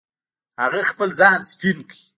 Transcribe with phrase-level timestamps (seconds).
[0.61, 1.97] هغه خپل ځان سپین کړ.